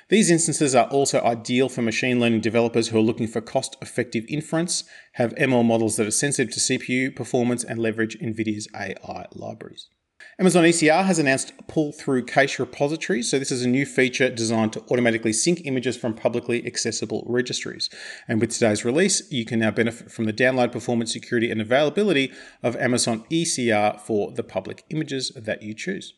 These 0.09 0.29
instances 0.29 0.75
are 0.75 0.87
also 0.89 1.19
ideal 1.21 1.67
for 1.67 1.81
machine 1.81 2.19
learning 2.19 2.41
developers 2.41 2.89
who 2.89 2.99
are 2.99 3.01
looking 3.01 3.27
for 3.27 3.41
cost 3.41 3.75
effective 3.81 4.25
inference, 4.29 4.83
have 5.13 5.33
ML 5.33 5.65
models 5.65 5.95
that 5.95 6.05
are 6.05 6.11
sensitive 6.11 6.53
to 6.53 6.59
CPU 6.59 7.15
performance, 7.15 7.63
and 7.63 7.79
leverage 7.79 8.19
NVIDIA's 8.19 8.67
AI 8.75 9.25
libraries. 9.33 9.89
Amazon 10.39 10.63
ECR 10.63 11.03
has 11.03 11.19
announced 11.19 11.51
pull 11.67 11.91
through 11.91 12.23
cache 12.23 12.59
repositories. 12.59 13.29
So, 13.29 13.37
this 13.37 13.51
is 13.51 13.65
a 13.65 13.67
new 13.67 13.85
feature 13.85 14.29
designed 14.29 14.71
to 14.71 14.83
automatically 14.89 15.33
sync 15.33 15.65
images 15.65 15.97
from 15.97 16.13
publicly 16.13 16.65
accessible 16.65 17.25
registries. 17.27 17.89
And 18.25 18.39
with 18.39 18.51
today's 18.51 18.85
release, 18.85 19.29
you 19.29 19.43
can 19.43 19.59
now 19.59 19.71
benefit 19.71 20.09
from 20.09 20.23
the 20.23 20.31
download 20.31 20.71
performance, 20.71 21.11
security, 21.11 21.51
and 21.51 21.59
availability 21.59 22.31
of 22.63 22.77
Amazon 22.77 23.25
ECR 23.29 23.99
for 23.99 24.31
the 24.31 24.43
public 24.43 24.85
images 24.89 25.33
that 25.35 25.61
you 25.61 25.73
choose. 25.73 26.13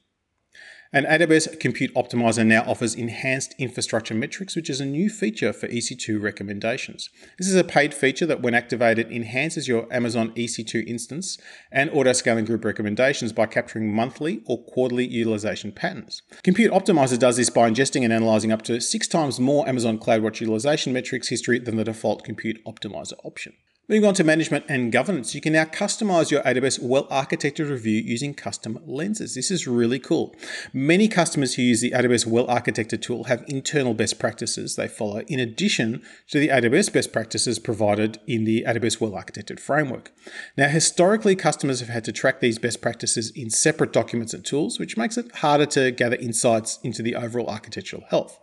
And 0.93 1.05
AWS 1.05 1.57
Compute 1.57 1.93
Optimizer 1.95 2.45
now 2.45 2.63
offers 2.63 2.95
enhanced 2.95 3.55
infrastructure 3.57 4.13
metrics, 4.13 4.57
which 4.57 4.69
is 4.69 4.81
a 4.81 4.85
new 4.85 5.09
feature 5.09 5.53
for 5.53 5.69
EC2 5.69 6.21
recommendations. 6.21 7.09
This 7.37 7.47
is 7.47 7.55
a 7.55 7.63
paid 7.63 7.93
feature 7.93 8.25
that, 8.25 8.41
when 8.41 8.53
activated, 8.53 9.09
enhances 9.09 9.69
your 9.69 9.87
Amazon 9.91 10.33
EC2 10.35 10.85
instance 10.85 11.37
and 11.71 11.89
autoscaling 11.91 12.45
group 12.45 12.65
recommendations 12.65 13.31
by 13.31 13.45
capturing 13.45 13.93
monthly 13.93 14.41
or 14.45 14.65
quarterly 14.65 15.07
utilization 15.07 15.71
patterns. 15.71 16.23
Compute 16.43 16.73
Optimizer 16.73 17.17
does 17.17 17.37
this 17.37 17.49
by 17.49 17.69
ingesting 17.69 18.03
and 18.03 18.11
analyzing 18.11 18.51
up 18.51 18.61
to 18.63 18.81
six 18.81 19.07
times 19.07 19.39
more 19.39 19.65
Amazon 19.69 19.97
CloudWatch 19.97 20.41
utilization 20.41 20.91
metrics 20.91 21.29
history 21.29 21.57
than 21.57 21.77
the 21.77 21.85
default 21.85 22.25
Compute 22.25 22.61
Optimizer 22.65 23.13
option. 23.23 23.53
Moving 23.89 24.05
on 24.05 24.13
to 24.13 24.23
management 24.23 24.65
and 24.69 24.91
governance, 24.91 25.33
you 25.33 25.41
can 25.41 25.53
now 25.53 25.65
customize 25.65 26.29
your 26.29 26.43
AWS 26.43 26.79
well 26.81 27.07
architected 27.07 27.67
review 27.67 27.99
using 27.99 28.35
custom 28.35 28.79
lenses. 28.85 29.33
This 29.33 29.49
is 29.49 29.67
really 29.67 29.97
cool. 29.97 30.35
Many 30.71 31.07
customers 31.07 31.55
who 31.55 31.63
use 31.63 31.81
the 31.81 31.91
AWS 31.91 32.27
well 32.27 32.45
architected 32.45 33.01
tool 33.01 33.23
have 33.23 33.43
internal 33.47 33.95
best 33.95 34.19
practices 34.19 34.75
they 34.75 34.87
follow, 34.87 35.21
in 35.21 35.39
addition 35.39 36.03
to 36.29 36.39
the 36.39 36.49
AWS 36.49 36.93
best 36.93 37.11
practices 37.11 37.57
provided 37.57 38.19
in 38.27 38.45
the 38.45 38.63
AWS 38.67 39.01
well 39.01 39.11
architected 39.13 39.59
framework. 39.59 40.11
Now, 40.55 40.67
historically, 40.67 41.35
customers 41.35 41.79
have 41.79 41.89
had 41.89 42.05
to 42.05 42.11
track 42.11 42.39
these 42.39 42.59
best 42.59 42.81
practices 42.81 43.31
in 43.31 43.49
separate 43.49 43.91
documents 43.91 44.33
and 44.33 44.45
tools, 44.45 44.77
which 44.77 44.95
makes 44.95 45.17
it 45.17 45.35
harder 45.37 45.65
to 45.65 45.89
gather 45.89 46.17
insights 46.17 46.77
into 46.83 47.01
the 47.01 47.15
overall 47.15 47.49
architectural 47.49 48.03
health. 48.09 48.39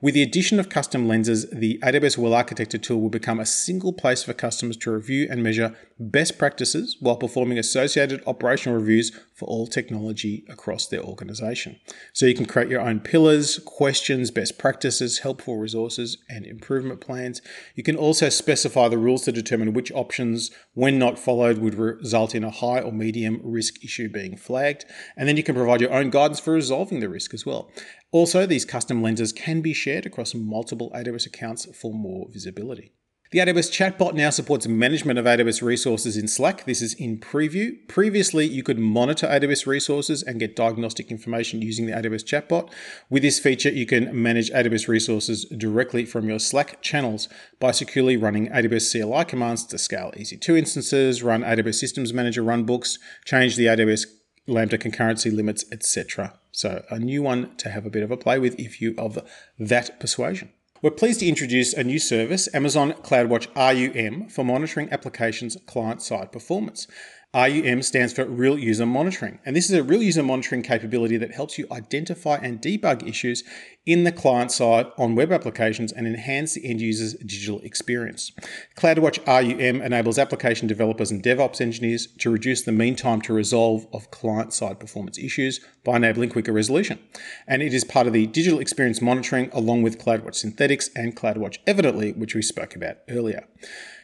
With 0.00 0.14
the 0.14 0.22
addition 0.22 0.58
of 0.58 0.68
custom 0.68 1.06
lenses, 1.06 1.48
the 1.50 1.78
AWS 1.78 2.18
well 2.18 2.32
architected 2.32 2.82
tool 2.82 3.00
will 3.00 3.08
become 3.08 3.38
a 3.38 3.46
single 3.46 3.92
place 3.92 4.24
for 4.24 4.34
customers 4.34 4.76
to 4.80 4.90
review 4.90 5.26
and 5.30 5.42
measure 5.42 5.76
best 5.98 6.38
practices 6.38 6.96
while 7.00 7.16
performing 7.16 7.58
associated 7.58 8.22
operational 8.26 8.78
reviews 8.78 9.12
for 9.34 9.46
all 9.46 9.66
technology 9.66 10.44
across 10.48 10.86
their 10.86 11.02
organization. 11.02 11.78
So 12.12 12.26
you 12.26 12.34
can 12.34 12.46
create 12.46 12.68
your 12.68 12.80
own 12.80 13.00
pillars, 13.00 13.58
questions, 13.58 14.30
best 14.30 14.58
practices, 14.58 15.18
helpful 15.18 15.58
resources, 15.58 16.18
and 16.28 16.46
improvement 16.46 17.00
plans. 17.00 17.42
You 17.74 17.82
can 17.82 17.96
also 17.96 18.28
specify 18.28 18.88
the 18.88 18.98
rules 18.98 19.24
to 19.24 19.32
determine 19.32 19.72
which 19.72 19.92
options, 19.92 20.50
when 20.74 20.98
not 20.98 21.18
followed, 21.18 21.58
would 21.58 21.74
result 21.74 22.34
in 22.34 22.44
a 22.44 22.50
high 22.50 22.80
or 22.80 22.92
medium 22.92 23.40
risk 23.42 23.84
issue 23.84 24.08
being 24.08 24.36
flagged. 24.36 24.84
And 25.16 25.28
then 25.28 25.36
you 25.36 25.42
can 25.42 25.54
provide 25.54 25.80
your 25.80 25.92
own 25.92 26.10
guidance 26.10 26.40
for 26.40 26.52
resolving 26.52 27.00
the 27.00 27.08
risk 27.08 27.34
as 27.34 27.44
well. 27.44 27.70
Also, 28.12 28.46
these 28.46 28.64
custom 28.64 29.02
lenses 29.02 29.32
can 29.32 29.60
be 29.60 29.72
shared 29.72 30.06
across 30.06 30.34
multiple 30.34 30.90
AWS 30.94 31.26
accounts 31.26 31.66
for 31.76 31.92
more 31.92 32.26
visibility. 32.30 32.92
The 33.32 33.38
AWS 33.38 33.70
chatbot 33.70 34.14
now 34.14 34.30
supports 34.30 34.66
management 34.66 35.16
of 35.16 35.24
AWS 35.24 35.62
resources 35.62 36.16
in 36.16 36.26
Slack. 36.26 36.64
This 36.64 36.82
is 36.82 36.94
in 36.94 37.16
preview. 37.20 37.76
Previously, 37.86 38.44
you 38.44 38.64
could 38.64 38.80
monitor 38.80 39.28
AWS 39.28 39.68
resources 39.68 40.24
and 40.24 40.40
get 40.40 40.56
diagnostic 40.56 41.12
information 41.12 41.62
using 41.62 41.86
the 41.86 41.92
AWS 41.92 42.24
chatbot. 42.24 42.72
With 43.08 43.22
this 43.22 43.38
feature, 43.38 43.68
you 43.68 43.86
can 43.86 44.20
manage 44.20 44.50
AWS 44.50 44.88
resources 44.88 45.44
directly 45.44 46.04
from 46.04 46.28
your 46.28 46.40
Slack 46.40 46.82
channels 46.82 47.28
by 47.60 47.70
securely 47.70 48.16
running 48.16 48.48
AWS 48.48 48.90
CLI 48.90 49.24
commands 49.26 49.64
to 49.66 49.78
scale 49.78 50.12
EC2 50.16 50.58
instances, 50.58 51.22
run 51.22 51.42
AWS 51.42 51.76
Systems 51.76 52.12
Manager 52.12 52.42
runbooks, 52.42 52.98
change 53.24 53.54
the 53.54 53.66
AWS 53.66 54.06
Lambda 54.48 54.76
concurrency 54.76 55.32
limits, 55.32 55.64
etc. 55.70 56.36
So, 56.50 56.84
a 56.90 56.98
new 56.98 57.22
one 57.22 57.54
to 57.58 57.68
have 57.68 57.86
a 57.86 57.90
bit 57.90 58.02
of 58.02 58.10
a 58.10 58.16
play 58.16 58.40
with 58.40 58.58
if 58.58 58.80
you 58.80 58.96
of 58.98 59.20
that 59.56 60.00
persuasion. 60.00 60.50
We're 60.82 60.90
pleased 60.90 61.20
to 61.20 61.28
introduce 61.28 61.74
a 61.74 61.84
new 61.84 61.98
service, 61.98 62.48
Amazon 62.54 62.94
CloudWatch 62.94 63.48
RUM, 63.54 64.30
for 64.30 64.42
monitoring 64.42 64.90
applications 64.90 65.54
client 65.66 66.00
side 66.00 66.32
performance. 66.32 66.86
RUM 67.32 67.80
stands 67.82 68.12
for 68.12 68.24
Real 68.24 68.58
User 68.58 68.84
Monitoring, 68.84 69.38
and 69.46 69.54
this 69.54 69.70
is 69.70 69.76
a 69.76 69.84
real 69.84 70.02
user 70.02 70.20
monitoring 70.20 70.62
capability 70.62 71.16
that 71.16 71.32
helps 71.32 71.58
you 71.58 71.66
identify 71.70 72.34
and 72.34 72.60
debug 72.60 73.08
issues 73.08 73.44
in 73.86 74.02
the 74.02 74.10
client 74.10 74.50
side 74.50 74.86
on 74.98 75.14
web 75.14 75.30
applications 75.30 75.92
and 75.92 76.08
enhance 76.08 76.54
the 76.54 76.68
end 76.68 76.80
user's 76.80 77.14
digital 77.14 77.60
experience. 77.60 78.32
CloudWatch 78.76 79.24
RUM 79.28 79.80
enables 79.80 80.18
application 80.18 80.66
developers 80.66 81.12
and 81.12 81.22
DevOps 81.22 81.60
engineers 81.60 82.08
to 82.18 82.30
reduce 82.30 82.62
the 82.62 82.72
mean 82.72 82.96
time 82.96 83.20
to 83.20 83.32
resolve 83.32 83.86
of 83.92 84.10
client 84.10 84.52
side 84.52 84.80
performance 84.80 85.16
issues 85.16 85.60
by 85.84 85.96
enabling 85.96 86.30
quicker 86.30 86.52
resolution. 86.52 86.98
And 87.46 87.62
it 87.62 87.72
is 87.72 87.84
part 87.84 88.08
of 88.08 88.12
the 88.12 88.26
digital 88.26 88.58
experience 88.58 89.00
monitoring 89.00 89.50
along 89.52 89.82
with 89.82 90.02
CloudWatch 90.04 90.34
Synthetics 90.34 90.90
and 90.96 91.14
CloudWatch 91.14 91.58
Evidently, 91.64 92.10
which 92.12 92.34
we 92.34 92.42
spoke 92.42 92.74
about 92.74 92.96
earlier. 93.08 93.46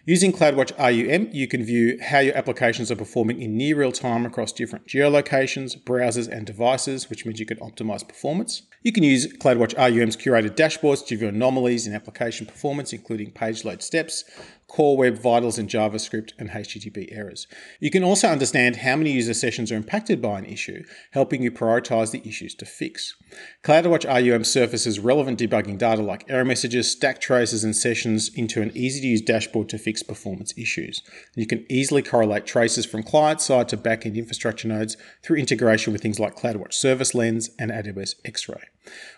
Using 0.08 0.32
CloudWatch 0.32 0.70
RUM, 0.78 1.30
you 1.32 1.48
can 1.48 1.64
view 1.64 1.98
how 2.00 2.20
your 2.20 2.36
applications 2.36 2.92
are 2.92 2.96
performing 2.96 3.42
in 3.42 3.56
near 3.56 3.76
real 3.76 3.90
time 3.90 4.24
across 4.24 4.52
different 4.52 4.86
geolocations, 4.86 5.76
browsers, 5.76 6.28
and 6.28 6.46
devices, 6.46 7.10
which 7.10 7.26
means 7.26 7.40
you 7.40 7.46
can 7.46 7.58
optimize 7.58 8.06
performance. 8.06 8.62
You 8.86 8.92
can 8.92 9.02
use 9.02 9.26
CloudWatch 9.38 9.76
RUM's 9.76 10.16
curated 10.16 10.54
dashboards 10.54 11.04
to 11.08 11.16
view 11.16 11.26
anomalies 11.26 11.88
in 11.88 11.92
application 11.92 12.46
performance, 12.46 12.92
including 12.92 13.32
page 13.32 13.64
load 13.64 13.82
steps, 13.82 14.22
core 14.68 14.96
web 14.96 15.18
vitals 15.18 15.58
in 15.58 15.66
JavaScript, 15.66 16.30
and 16.38 16.50
HTTP 16.50 17.08
errors. 17.10 17.48
You 17.80 17.90
can 17.90 18.04
also 18.04 18.28
understand 18.28 18.76
how 18.76 18.94
many 18.94 19.10
user 19.10 19.34
sessions 19.34 19.72
are 19.72 19.76
impacted 19.76 20.22
by 20.22 20.38
an 20.38 20.44
issue, 20.44 20.84
helping 21.10 21.42
you 21.42 21.50
prioritize 21.50 22.12
the 22.12 22.22
issues 22.28 22.54
to 22.54 22.64
fix. 22.64 23.16
CloudWatch 23.64 24.04
RUM 24.04 24.44
surfaces 24.44 25.00
relevant 25.00 25.40
debugging 25.40 25.78
data 25.78 26.00
like 26.00 26.24
error 26.28 26.44
messages, 26.44 26.88
stack 26.88 27.20
traces, 27.20 27.64
and 27.64 27.74
sessions 27.74 28.30
into 28.36 28.62
an 28.62 28.70
easy 28.76 29.00
to 29.00 29.06
use 29.08 29.20
dashboard 29.20 29.68
to 29.70 29.78
fix 29.78 30.04
performance 30.04 30.56
issues. 30.56 31.02
You 31.34 31.48
can 31.48 31.66
easily 31.68 32.02
correlate 32.02 32.46
traces 32.46 32.86
from 32.86 33.02
client 33.02 33.40
side 33.40 33.68
to 33.70 33.76
backend 33.76 34.14
infrastructure 34.14 34.68
nodes 34.68 34.96
through 35.24 35.38
integration 35.38 35.92
with 35.92 36.02
things 36.02 36.20
like 36.20 36.36
CloudWatch 36.36 36.74
Service 36.74 37.16
Lens 37.16 37.50
and 37.58 37.72
AWS 37.72 38.14
X-Ray. 38.24 38.62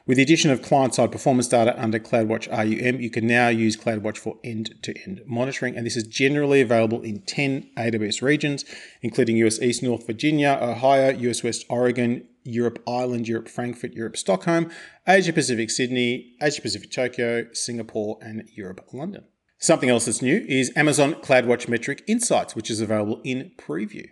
With 0.07 0.17
the 0.17 0.23
addition 0.23 0.51
of 0.51 0.63
client-side 0.63 1.13
performance 1.13 1.49
data 1.49 1.81
under 1.81 1.99
CloudWatch 1.99 2.49
RUM, 2.51 3.01
you 3.01 3.11
can 3.11 3.27
now 3.27 3.49
use 3.49 3.77
CloudWatch 3.77 4.17
for 4.17 4.39
end-to-end 4.43 5.23
monitoring, 5.27 5.77
and 5.77 5.85
this 5.85 5.97
is 5.97 6.05
generally 6.05 6.61
available 6.61 7.03
in 7.03 7.21
10 7.23 7.71
AWS 7.77 8.23
regions, 8.23 8.65
including 9.03 9.37
US 9.39 9.61
East 9.61 9.83
North 9.83 10.07
Virginia, 10.07 10.59
Ohio, 10.61 11.11
US 11.11 11.43
West 11.43 11.65
Oregon, 11.69 12.27
Europe 12.45 12.83
Ireland, 12.89 13.29
Europe 13.29 13.49
Frankfurt, 13.49 13.93
Europe 13.93 14.17
Stockholm, 14.17 14.71
Asia 15.07 15.33
Pacific 15.33 15.71
Sydney, 15.71 16.35
Asia 16.41 16.63
Pacific 16.63 16.91
Tokyo, 16.91 17.47
Singapore, 17.53 18.19
and 18.23 18.49
Europe 18.55 18.89
London. 18.93 19.25
Something 19.59 19.91
else 19.91 20.07
that's 20.07 20.23
new 20.23 20.45
is 20.49 20.73
Amazon 20.77 21.15
CloudWatch 21.15 21.69
Metric 21.69 22.05
Insights, 22.07 22.55
which 22.55 22.71
is 22.71 22.81
available 22.81 23.21
in 23.25 23.53
preview. 23.59 24.09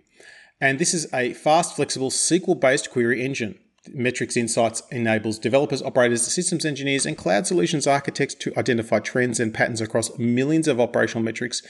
And 0.60 0.78
this 0.78 0.92
is 0.92 1.12
a 1.14 1.34
fast, 1.34 1.76
flexible 1.76 2.10
SQL 2.10 2.58
based 2.58 2.90
query 2.90 3.24
engine. 3.24 3.58
Metrics 3.94 4.36
Insights 4.36 4.82
enables 4.90 5.38
developers, 5.38 5.82
operators, 5.82 6.22
systems 6.22 6.64
engineers, 6.64 7.06
and 7.06 7.16
cloud 7.16 7.46
solutions 7.46 7.86
architects 7.86 8.34
to 8.36 8.52
identify 8.58 8.98
trends 8.98 9.40
and 9.40 9.54
patterns 9.54 9.80
across 9.80 10.18
millions 10.18 10.68
of 10.68 10.80
operational 10.80 11.24
metrics 11.24 11.62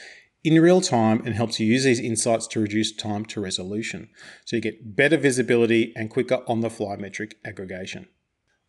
in 0.45 0.61
real 0.61 0.81
time 0.81 1.23
and 1.25 1.35
helps 1.35 1.59
you 1.59 1.67
use 1.67 1.85
these 1.85 1.99
insights 1.99 2.47
to 2.47 2.61
reduce 2.61 2.93
time 2.93 3.25
to 3.27 3.41
resolution. 3.41 4.09
So 4.45 4.57
you 4.57 4.63
get 4.63 4.95
better 4.95 5.17
visibility 5.17 5.93
and 5.97 6.09
quicker 6.09 6.43
on 6.47 6.61
the 6.61 6.71
fly 6.71 6.97
metric 6.97 7.37
aggregation. 7.45 8.07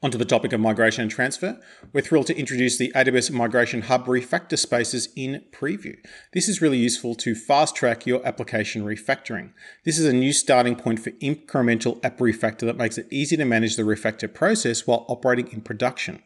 Onto 0.03 0.19
the 0.19 0.25
topic 0.25 0.53
of 0.53 0.59
migration 0.59 1.01
and 1.01 1.09
transfer, 1.09 1.59
we're 1.91 2.01
thrilled 2.01 2.27
to 2.27 2.37
introduce 2.37 2.77
the 2.77 2.91
AWS 2.93 3.31
Migration 3.31 3.81
Hub 3.81 4.05
refactor 4.05 4.55
spaces 4.55 5.09
in 5.15 5.43
preview. 5.51 5.97
This 6.33 6.47
is 6.47 6.61
really 6.61 6.77
useful 6.77 7.15
to 7.15 7.33
fast 7.33 7.75
track 7.75 8.05
your 8.05 8.23
application 8.23 8.85
refactoring. 8.85 9.53
This 9.85 9.97
is 9.97 10.05
a 10.05 10.13
new 10.13 10.33
starting 10.33 10.75
point 10.75 10.99
for 10.99 11.09
incremental 11.13 11.99
app 12.05 12.19
refactor 12.19 12.67
that 12.67 12.77
makes 12.77 12.99
it 12.99 13.07
easy 13.09 13.37
to 13.37 13.45
manage 13.45 13.75
the 13.75 13.81
refactor 13.81 14.31
process 14.31 14.85
while 14.85 15.03
operating 15.09 15.47
in 15.47 15.61
production. 15.61 16.21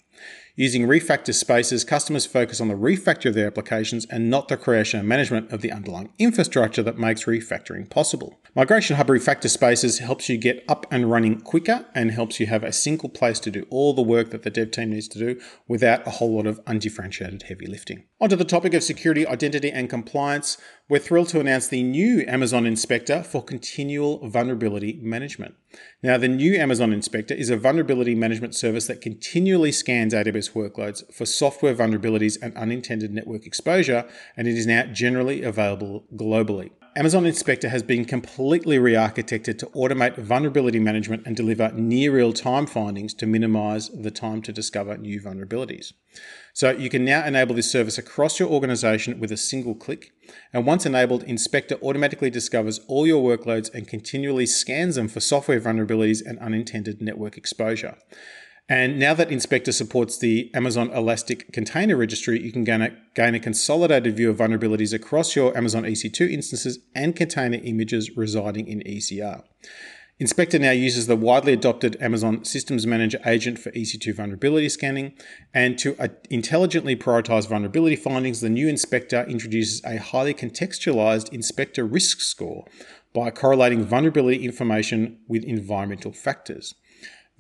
Using 0.62 0.86
refactor 0.86 1.34
spaces, 1.34 1.84
customers 1.84 2.28
focus 2.28 2.62
on 2.62 2.68
the 2.68 2.76
refactor 2.76 3.30
of 3.30 3.34
their 3.34 3.48
applications 3.48 4.06
and 4.06 4.30
not 4.30 4.48
the 4.48 4.56
creation 4.56 5.00
and 5.00 5.10
management 5.10 5.52
of 5.52 5.62
the 5.62 5.72
underlying 5.72 6.14
infrastructure 6.20 6.84
that 6.84 7.00
makes 7.00 7.24
refactoring 7.24 7.90
possible. 7.90 8.40
Migration 8.54 8.98
Hub 8.98 9.08
Refactor 9.08 9.50
Spaces 9.50 9.98
helps 9.98 10.30
you 10.30 10.38
get 10.38 10.64
up 10.68 10.86
and 10.92 11.10
running 11.10 11.40
quicker 11.40 11.88
and 11.96 12.12
helps 12.12 12.40
you 12.40 12.46
have 12.46 12.64
a 12.64 12.72
single 12.72 13.10
place 13.10 13.40
to 13.40 13.50
do 13.50 13.66
all 13.72 13.94
the 13.94 14.04
work 14.04 14.30
that 14.30 14.44
the 14.44 14.52
dev 14.52 14.70
team 14.70 14.92
needs 14.92 15.08
to 15.08 15.18
do 15.18 15.42
without 15.68 16.06
a 16.06 16.12
whole 16.12 16.36
lot 16.36 16.46
of 16.46 16.60
undifferentiated 16.68 17.44
heavy 17.44 17.66
lifting. 17.66 18.04
Onto 18.20 18.36
the 18.36 18.46
topic 18.46 18.76
of 18.76 18.84
security, 18.84 19.26
identity, 19.26 19.72
and 19.72 19.90
compliance, 19.90 20.58
we're 20.90 21.00
thrilled 21.00 21.30
to 21.30 21.40
announce 21.40 21.70
the 21.70 21.82
new 21.82 22.26
Amazon 22.28 22.66
Inspector 22.66 23.24
for 23.24 23.42
continual 23.42 24.28
vulnerability 24.28 25.00
management. 25.02 25.56
Now, 26.04 26.18
the 26.18 26.28
new 26.28 26.56
Amazon 26.56 26.92
Inspector 26.92 27.34
is 27.34 27.50
a 27.50 27.56
vulnerability 27.56 28.14
management 28.14 28.54
service 28.54 28.88
that 28.88 29.00
continually 29.00 29.72
scans 29.72 30.14
AWS 30.14 30.51
workloads 30.54 31.04
for 31.14 31.26
software 31.26 31.76
vulnerabilities 31.76 32.38
and 32.42 32.56
unintended 32.56 33.14
network 33.14 33.46
exposure, 33.46 34.08
and 34.38 34.48
it 34.48 34.58
is 34.58 34.68
now 34.68 34.84
generally 34.86 35.44
available 35.44 36.06
globally. 36.16 36.72
Amazon 36.94 37.26
Inspector 37.26 37.70
has 37.70 37.84
been 37.84 38.04
completely 38.04 38.78
re 38.78 38.96
architected 38.96 39.58
to 39.60 39.66
automate 39.68 40.18
vulnerability 40.18 40.78
management 40.78 41.24
and 41.26 41.38
deliver 41.38 41.72
near 41.72 42.14
real 42.14 42.34
time 42.34 42.66
findings 42.66 43.14
to 43.14 43.26
minimize 43.26 43.88
the 43.90 44.12
time 44.12 44.42
to 44.42 44.52
discover 44.52 44.98
new 44.98 45.22
vulnerabilities. 45.22 45.94
So 46.54 46.72
you 46.72 46.90
can 46.90 47.06
now 47.06 47.26
enable 47.26 47.56
this 47.56 47.72
service 47.72 47.98
across 47.98 48.42
your 48.42 48.50
organization 48.50 49.22
with 49.22 49.32
a 49.32 49.38
single 49.38 49.74
click. 49.74 50.12
And 50.52 50.66
once 50.66 50.86
enabled, 50.86 51.24
Inspector 51.24 51.76
automatically 51.76 52.30
discovers 52.30 52.82
all 52.90 53.08
your 53.08 53.24
workloads 53.24 53.74
and 53.74 53.88
continually 53.88 54.46
scans 54.46 54.96
them 54.96 55.08
for 55.08 55.22
software 55.22 55.62
vulnerabilities 55.62 56.22
and 56.26 56.40
unintended 56.40 57.02
network 57.02 57.38
exposure. 57.38 57.96
And 58.72 58.98
now 58.98 59.14
that 59.16 59.34
Inspector 59.34 59.70
supports 59.74 60.18
the 60.18 60.50
Amazon 60.54 60.92
Elastic 60.92 61.52
Container 61.52 61.98
Registry, 61.98 62.42
you 62.42 62.54
can 62.54 62.64
gain 62.64 62.82
a, 62.82 62.92
gain 63.16 63.36
a, 63.36 63.40
consolidated 63.42 64.16
view 64.16 64.30
of 64.30 64.38
vulnerabilities 64.38 64.94
across 64.94 65.36
your 65.36 65.56
Amazon 65.58 65.84
EC2 65.84 66.32
instances 66.32 66.80
and 66.96 67.14
container 67.14 67.60
images 67.62 68.16
residing 68.16 68.70
in 68.70 68.80
ECR. 68.80 69.44
Inspector 70.20 70.58
now 70.58 70.72
uses 70.72 71.08
the 71.08 71.18
widely 71.18 71.52
adopted 71.52 71.98
Amazon 72.00 72.46
Systems 72.46 72.88
Manager 72.88 73.20
agent 73.26 73.60
for 73.60 73.72
EC2 73.72 74.16
vulnerability 74.16 74.70
scanning. 74.70 75.16
And 75.54 75.78
to 75.80 76.02
uh, 76.02 76.08
intelligently 76.30 76.96
prioritize 76.96 77.50
vulnerability 77.50 77.98
findings, 77.98 78.40
the 78.40 78.50
new 78.50 78.70
Inspector 78.70 79.22
introduces 79.26 79.84
a 79.84 79.98
highly 79.98 80.34
contextualized 80.34 81.28
Inspector 81.34 81.84
risk 81.86 82.22
score 82.22 82.64
by 83.14 83.32
correlating 83.32 83.84
vulnerability 83.84 84.46
information 84.46 85.20
with 85.28 85.44
environmental 85.44 86.14
factors. 86.14 86.74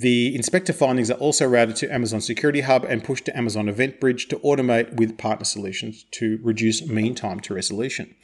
The 0.01 0.33
inspector 0.35 0.73
findings 0.73 1.11
are 1.11 1.19
also 1.19 1.47
routed 1.47 1.75
to 1.75 1.93
Amazon 1.93 2.21
Security 2.21 2.61
Hub 2.61 2.83
and 2.85 3.03
pushed 3.03 3.25
to 3.25 3.37
Amazon 3.37 3.69
Event 3.69 3.99
Bridge 3.99 4.27
to 4.29 4.37
automate 4.37 4.95
with 4.95 5.15
partner 5.15 5.45
solutions 5.45 6.05
to 6.09 6.39
reduce 6.41 6.87
mean 6.87 7.13
time 7.13 7.39
to 7.41 7.53
resolution. 7.53 8.15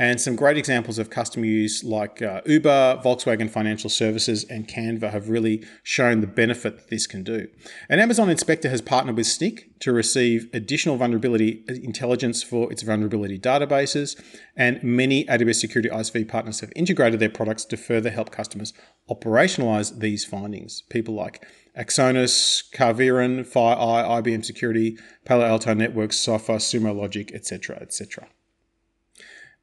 And 0.00 0.18
some 0.18 0.34
great 0.34 0.56
examples 0.56 0.98
of 0.98 1.10
customer 1.10 1.44
use 1.44 1.84
like 1.84 2.22
uh, 2.22 2.40
Uber, 2.46 3.02
Volkswagen 3.04 3.50
Financial 3.50 3.90
Services, 3.90 4.44
and 4.44 4.66
Canva 4.66 5.10
have 5.10 5.28
really 5.28 5.62
shown 5.82 6.22
the 6.22 6.26
benefit 6.26 6.78
that 6.78 6.88
this 6.88 7.06
can 7.06 7.22
do. 7.22 7.48
And 7.86 8.00
Amazon 8.00 8.30
Inspector 8.30 8.66
has 8.66 8.80
partnered 8.80 9.18
with 9.18 9.26
Snyk 9.26 9.78
to 9.80 9.92
receive 9.92 10.48
additional 10.54 10.96
vulnerability 10.96 11.64
intelligence 11.68 12.42
for 12.42 12.72
its 12.72 12.80
vulnerability 12.80 13.38
databases. 13.38 14.18
And 14.56 14.82
many 14.82 15.26
AWS 15.26 15.56
Security 15.56 15.90
ISV 15.90 16.26
partners 16.28 16.60
have 16.60 16.72
integrated 16.74 17.20
their 17.20 17.28
products 17.28 17.66
to 17.66 17.76
further 17.76 18.08
help 18.08 18.30
customers 18.30 18.72
operationalize 19.10 19.98
these 19.98 20.24
findings. 20.24 20.80
People 20.88 21.12
like 21.12 21.46
Axonius, 21.76 22.62
Carveran, 22.72 23.44
FireEye, 23.44 24.22
IBM 24.22 24.46
Security, 24.46 24.96
Palo 25.26 25.44
Alto 25.44 25.74
Networks, 25.74 26.16
Sophos, 26.16 26.62
Sumo 26.62 26.96
Logic, 26.96 27.30
etc., 27.34 27.76
etc. 27.82 28.26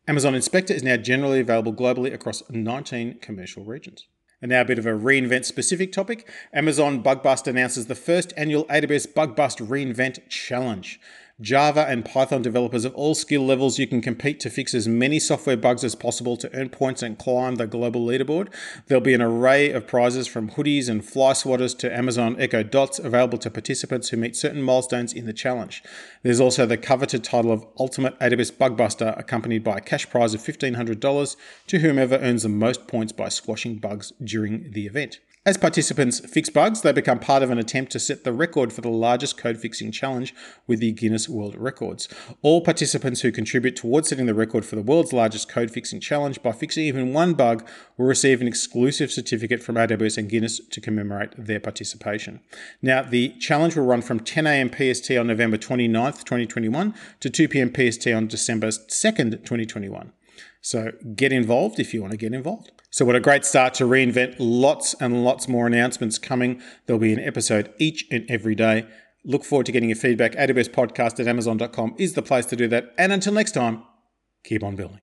Amazon 0.09 0.35
Inspector 0.35 0.73
is 0.73 0.83
now 0.83 0.95
generally 0.95 1.41
available 1.41 1.73
globally 1.73 2.13
across 2.13 2.41
19 2.49 3.19
commercial 3.19 3.65
regions. 3.65 4.07
And 4.41 4.49
now 4.49 4.61
a 4.61 4.65
bit 4.65 4.79
of 4.79 4.85
a 4.85 4.91
reinvent 4.91 5.43
specific 5.43 5.91
topic. 5.91 6.29
Amazon 6.53 7.03
Bugbust 7.03 7.45
announces 7.45 7.87
the 7.87 7.95
first 7.95 8.31
annual 8.37 8.63
AWS 8.65 9.13
Bugbust 9.13 9.67
Reinvent 9.67 10.19
Challenge. 10.29 10.97
Java 11.39 11.85
and 11.87 12.03
Python 12.03 12.41
developers 12.41 12.83
of 12.83 12.95
all 12.95 13.13
skill 13.13 13.45
levels, 13.45 13.77
you 13.77 13.85
can 13.85 14.01
compete 14.01 14.39
to 14.39 14.49
fix 14.49 14.73
as 14.73 14.87
many 14.87 15.19
software 15.19 15.55
bugs 15.55 15.83
as 15.83 15.93
possible 15.93 16.35
to 16.35 16.51
earn 16.55 16.69
points 16.69 17.03
and 17.03 17.19
climb 17.19 17.55
the 17.55 17.67
global 17.67 18.03
leaderboard. 18.03 18.51
There'll 18.87 19.03
be 19.03 19.13
an 19.13 19.21
array 19.21 19.71
of 19.71 19.85
prizes 19.85 20.25
from 20.25 20.49
hoodies 20.49 20.89
and 20.89 21.05
fly 21.05 21.33
swatters 21.33 21.77
to 21.77 21.95
Amazon 21.95 22.37
Echo 22.39 22.63
Dots 22.63 22.97
available 22.97 23.37
to 23.37 23.51
participants 23.51 24.09
who 24.09 24.17
meet 24.17 24.35
certain 24.35 24.63
milestones 24.63 25.13
in 25.13 25.27
the 25.27 25.33
challenge. 25.33 25.83
There's 26.23 26.39
also 26.39 26.65
the 26.65 26.75
coveted 26.75 27.23
title 27.23 27.51
of 27.51 27.67
Ultimate 27.79 28.19
AWS 28.19 28.53
Bugbuster, 28.53 29.15
accompanied 29.15 29.63
by 29.63 29.77
a 29.77 29.81
cash 29.81 30.09
prize 30.09 30.33
of 30.33 30.41
$1,500 30.41 31.35
to 31.67 31.79
whomever 31.79 32.15
earns 32.15 32.41
the 32.41 32.49
most 32.49 32.87
points 32.87 33.11
by 33.11 33.29
squashing 33.29 33.75
bugs 33.75 34.11
during 34.23 34.71
the 34.71 34.87
event. 34.87 35.19
As 35.47 35.55
participants 35.55 36.19
fix 36.19 36.49
bugs, 36.49 36.81
they 36.81 36.91
become 36.91 37.19
part 37.19 37.41
of 37.41 37.51
an 37.51 37.57
attempt 37.57 37.93
to 37.93 38.01
set 38.01 38.25
the 38.25 38.33
record 38.33 38.73
for 38.73 38.81
the 38.81 38.89
largest 38.89 39.37
code 39.37 39.57
fixing 39.57 39.93
challenge 39.93 40.35
with 40.67 40.81
the 40.81 40.91
Guinness 40.91 41.29
World 41.29 41.55
Records. 41.55 42.09
All 42.41 42.59
participants 42.59 43.21
who 43.21 43.31
contribute 43.31 43.77
towards 43.77 44.09
setting 44.09 44.25
the 44.25 44.33
record 44.33 44.65
for 44.65 44.75
the 44.75 44.81
world's 44.81 45.13
largest 45.13 45.47
code 45.47 45.71
fixing 45.71 46.01
challenge 46.01 46.43
by 46.43 46.51
fixing 46.51 46.83
even 46.83 47.13
one 47.13 47.33
bug 47.33 47.65
will 47.95 48.07
receive 48.07 48.41
an 48.41 48.47
exclusive 48.49 49.09
certificate 49.09 49.63
from 49.63 49.75
AWS 49.75 50.17
and 50.17 50.29
Guinness 50.29 50.59
to 50.67 50.81
commemorate 50.81 51.31
their 51.37 51.61
participation. 51.61 52.41
Now, 52.81 53.03
the 53.03 53.29
challenge 53.39 53.77
will 53.77 53.85
run 53.85 54.01
from 54.01 54.19
10 54.19 54.45
a.m. 54.47 54.69
PST 54.69 55.11
on 55.11 55.27
November 55.27 55.57
29th, 55.57 56.25
2021 56.25 56.93
to 57.21 57.29
2 57.29 57.47
p.m. 57.47 57.73
PST 57.73 58.05
on 58.07 58.27
December 58.27 58.67
2nd, 58.67 59.31
2021. 59.31 60.11
So 60.61 60.91
get 61.15 61.31
involved 61.31 61.79
if 61.79 61.93
you 61.93 62.01
want 62.01 62.11
to 62.11 62.17
get 62.17 62.33
involved. 62.33 62.71
So, 62.89 63.05
what 63.05 63.15
a 63.15 63.19
great 63.19 63.45
start 63.45 63.73
to 63.75 63.83
reinvent. 63.83 64.35
Lots 64.39 64.95
and 64.99 65.23
lots 65.23 65.47
more 65.47 65.67
announcements 65.67 66.17
coming. 66.17 66.61
There'll 66.85 66.99
be 66.99 67.13
an 67.13 67.19
episode 67.19 67.73
each 67.77 68.05
and 68.11 68.25
every 68.29 68.55
day. 68.55 68.87
Look 69.25 69.43
forward 69.43 69.65
to 69.65 69.71
getting 69.71 69.89
your 69.89 69.97
feedback. 69.97 70.33
AWS 70.33 70.69
podcast 70.69 71.19
at 71.19 71.27
amazon.com 71.27 71.95
is 71.97 72.13
the 72.13 72.21
place 72.21 72.45
to 72.47 72.55
do 72.55 72.67
that. 72.69 72.93
And 72.97 73.11
until 73.11 73.33
next 73.33 73.51
time, 73.51 73.83
keep 74.45 74.63
on 74.63 74.75
building. 74.75 74.95